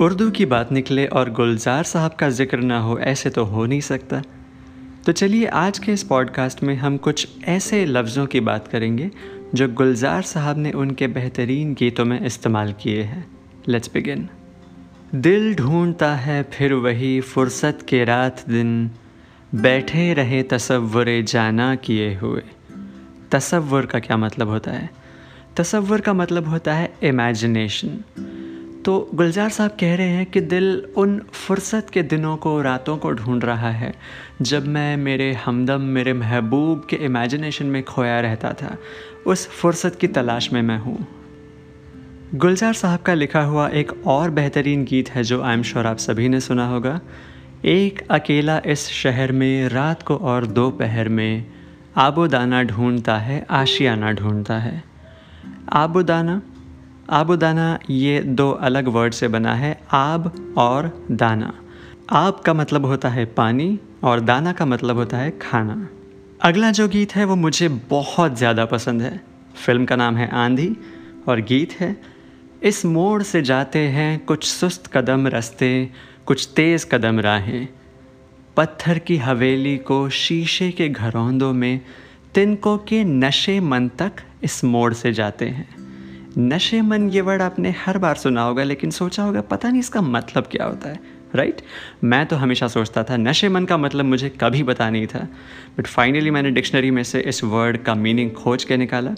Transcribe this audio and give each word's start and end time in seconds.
उर्दू 0.00 0.30
की 0.30 0.46
बात 0.46 0.72
निकले 0.72 1.06
और 1.06 1.30
गुलजार 1.30 1.84
साहब 1.84 2.12
का 2.12 2.28
ज़िक्र 2.28 2.58
ना 2.58 2.78
हो, 2.80 2.98
ऐसे 2.98 3.30
तो 3.30 3.44
हो 3.44 3.66
नहीं 3.66 3.80
सकता। 3.80 4.22
तो 5.06 5.12
चलिए 5.12 5.46
आज 5.46 5.78
के 5.78 5.92
इस 5.92 6.02
पॉडकास्ट 6.02 6.62
में 6.62 6.76
हम 6.76 6.96
कुछ 6.96 7.28
ऐसे 7.44 7.84
लफ्ज़ों 7.86 8.26
की 8.26 8.40
बात 8.40 8.68
करेंगे, 8.68 9.10
जो 9.54 9.68
गुलजार 9.68 10.22
साहब 10.22 10.58
ने 10.58 10.72
उनके 10.72 11.06
बेहतरीन 11.06 11.74
गीतों 11.74 12.04
में 12.04 12.26
इस्तेमाल 12.26 12.72
किए 12.72 13.02
हैं। 13.02 13.26
लेट्स 13.68 13.90
बिगिन 13.94 14.28
दिल 15.14 15.54
ढूंढता 15.54 16.14
है 16.14 16.42
फिर 16.42 16.72
वही 16.72 17.20
फुर्सत 17.20 17.78
के 17.88 18.04
रात 18.04 18.44
दिन, 18.48 18.90
बैठे 19.54 20.14
रहे 20.14 20.42
तसव्वुर 20.42 21.20
जाना 21.22 21.74
किए 21.74 22.14
हुए। 22.14 22.42
तसव्वुर 23.30 23.86
का 23.86 23.98
क्या 23.98 24.16
मतलब 24.16 24.48
होता 24.48 24.70
है? 24.70 24.90
तसव्वुर 25.56 26.00
का 26.00 26.12
मतलब 26.12 26.48
होता 26.48 26.74
है 26.74 26.92
इमेजिनेशन 27.02 27.98
तो 28.84 29.10
गुलजार 29.14 29.50
साहब 29.50 29.70
कह 29.70 29.94
रहे 29.96 30.08
हैं 30.08 30.26
कि 30.26 30.40
दिल 30.40 30.86
उन 30.96 31.22
फुर्सत 31.32 31.86
के 31.92 32.02
दिनों 32.02 32.36
को, 32.36 32.62
रातों 32.62 32.96
को 32.96 33.10
ढूंढ 33.10 33.44
रहा 33.44 33.70
है, 33.70 33.94
जब 34.42 34.66
मैं 34.66 34.96
मेरे 34.96 35.32
हमदम, 35.32 35.80
मेरे 35.80 36.12
महबूब 36.12 36.86
के 36.90 36.96
इमेजिनेशन 36.96 37.66
में 37.66 37.82
खोया 37.82 38.20
रहता 38.20 38.52
था। 38.52 38.76
उस 39.26 39.48
फुर्सत 39.48 39.96
की 40.00 40.06
तलाश 40.06 40.52
में 40.52 40.62
मैं 40.62 40.78
हूँ। 40.78 41.06
गुलजार 42.34 42.72
साहब 42.72 43.00
का 43.00 43.14
लिखा 43.14 43.42
हुआ 43.42 43.68
एक 43.68 44.06
और 44.06 44.30
बेहतरीन 44.30 44.84
गीत 44.84 45.10
है 45.10 45.24
जो 45.24 45.42
आई 45.42 45.54
एम 45.54 45.62
श्योर 45.62 45.86
आप 45.86 45.98
सभी 45.98 46.28
ने 46.28 46.40
सुना 46.40 46.68
होगा। 46.68 47.00
एक 47.64 48.08
अकेला 48.10 48.60
इस 48.66 48.88
शहर 48.88 49.32
में, 49.32 49.68
रात 49.68 50.02
को 50.02 50.16
और 50.16 50.46
दोपहर 50.46 51.08
में, 51.08 51.46
आबोदाना 51.96 52.62
ढूंढता 52.62 53.16
है, 53.18 53.46
आशियाना 53.50 54.12
ढूंढता 54.12 54.58
है। 54.58 54.84
आबोदाना 55.72 56.42
आबोदाना 57.10 57.78
ये 57.90 58.20
दो 58.20 58.50
अलग 58.50 58.88
वर्ड 58.88 59.12
से 59.12 59.28
बना 59.28 59.54
है, 59.54 59.80
आब 59.92 60.54
और 60.58 61.06
दाना। 61.10 61.52
आब 62.10 62.40
का 62.40 62.54
मतलब 62.54 62.86
होता 62.86 63.08
है 63.08 63.24
पानी 63.24 63.78
और 64.04 64.20
दाना 64.20 64.52
का 64.52 64.66
मतलब 64.66 64.96
होता 64.96 65.16
है 65.16 65.30
खाना। 65.40 65.88
अगला 66.40 66.70
जो 66.70 66.88
गीत 66.88 67.14
है 67.16 67.24
वो 67.24 67.36
मुझे 67.36 67.68
बहुत 67.90 68.36
ज़्यादा 68.38 68.64
पसंद 68.64 69.02
है। 69.02 69.20
फ़िल्म 69.56 69.84
का 69.84 69.96
नाम 69.96 70.16
है 70.16 70.28
आंधी 70.34 70.76
और 71.28 71.40
गीत 71.40 71.72
है, 71.72 71.96
इस 72.62 72.84
मोड़ 72.86 73.22
से 73.22 73.42
जाते 73.42 73.78
हैं 73.88 74.18
कुछ 74.18 74.44
सुस्त 74.44 74.86
कदम 74.86 75.26
रस्ते, 75.26 75.90
कुछ 76.26 76.48
तेज़ 76.56 76.86
कदम 76.86 77.20
राहें। 77.20 77.68
पत्थर 78.56 78.98
की 78.98 79.16
हवेली 79.16 79.76
को 79.78 80.08
शीशे 80.10 80.70
के 80.70 80.88
घरौंदों 80.88 81.52
में, 81.52 81.80
तिनकों 82.34 82.76
के 82.78 83.04
नशे 83.04 83.60
मन 83.60 83.88
तक 83.98 84.22
इस 84.44 84.62
मोड़ 84.64 84.92
से 84.94 85.12
जाते 85.12 85.48
हैं। 85.48 85.68
नशे 86.38 86.80
मन 86.80 87.10
ये 87.10 87.20
वर्ड 87.20 87.42
आपने 87.42 87.74
हर 87.86 87.98
बार 87.98 88.14
सुना 88.14 88.42
होगा, 88.42 88.62
लेकिन 88.62 88.90
सोचा 88.90 89.22
होगा 89.22 89.40
पता 89.40 89.68
नहीं 89.68 89.80
इसका 89.80 90.00
मतलब 90.00 90.44
क्या 90.44 90.64
होता 90.66 90.88
है 90.88 91.00
राइट 91.34 91.54
right? 91.54 91.68
मैं 92.04 92.26
तो 92.26 92.36
हमेशा 92.36 92.68
सोचता 92.68 93.04
था, 93.04 93.16
नशे 93.16 93.48
मन 93.48 93.64
का 93.64 93.76
मतलब 93.76 94.04
मुझे 94.04 94.28
कभी 94.28 94.62
पता 94.62 94.90
नहीं 94.90 95.06
था 95.06 95.28
बट 95.78 95.86
फाइनली 95.86 96.30
मैंने 96.30 96.50
डिक्शनरी 96.50 96.90
में 96.90 97.02
से 97.02 97.20
इस 97.20 97.44
वर्ड 97.44 97.78
का 97.78 97.94
मीनिंग 97.94 98.30
खोज 98.30 98.64
के 98.64 98.76
निकाला 98.76 99.14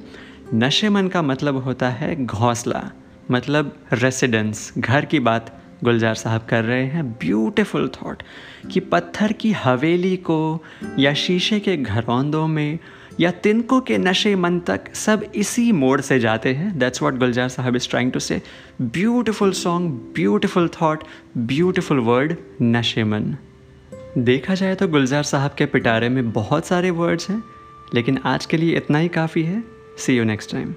नशे 0.55 0.89
मन 0.89 1.09
का 1.09 1.23
मतलब 1.23 1.57
होता 1.57 1.89
है 1.89 2.25
घोंसला 2.25 2.91
मतलब 3.31 3.77
रेसिडेंस 3.93 4.73
घर 4.79 5.05
की 5.05 5.21
बात 5.21 5.61
गुलजार 5.85 6.15
साहब 6.15 6.47
कर 6.51 6.65
रहे 6.65 6.85
हैं 6.85 7.13
ब्यूटिफुल 7.13 7.89
थॉट 7.89 8.23
कि 8.73 8.81
पत्थर 8.81 9.33
की 9.33 9.53
हवेली 9.53 10.17
को 10.17 10.65
या 10.99 11.15
शीशे 11.15 11.61
के 11.61 11.77
घरौंदों 11.77 12.47
में 12.47 12.79
या 13.21 13.31
तिनको 13.31 13.81
के 13.81 13.99
नशे 13.99 14.35
मन 14.37 14.59
तक 14.61 14.95
सब 14.95 15.25
इसी 15.35 15.71
मोड़ 15.73 16.01
से 16.01 16.19
जाते 16.19 16.55
हैं। 16.55 16.79
That's 16.79 17.03
what 17.03 17.19
Gulzar 17.19 17.49
sahab 17.49 17.77
is 17.77 17.89
trying 17.89 18.13
to 18.13 18.21
say 18.21 18.41
beautiful 18.83 19.53
song 19.53 19.91
beautiful 20.15 20.69
thought 20.69 21.05
beautiful 21.39 21.99
word 21.99 22.37
नशे 22.63 23.05
मन। 23.05 23.35
देखा 24.19 24.55
जाए 24.55 24.75
तो 24.75 24.89
गुलजार 24.89 25.23
साहब 25.23 25.55
के 25.59 25.67
पिटारे 25.67 26.09
में 26.09 26.33
बहुत 26.33 26.67
सारे 26.67 26.91
वर्ड्स 26.91 27.31
हैं, 27.31 27.43
लेकिन 27.95 28.19
आज 28.25 28.47
के 28.47 28.57
लिए 28.57 28.77
इतना 28.77 28.99
ही 28.99 29.09
काफ़ी 29.09 29.43
है। 29.43 29.63
सी 29.99 30.17
यू 30.17 30.25
नेक्स्ट 30.25 30.53
टाइम 30.53 30.75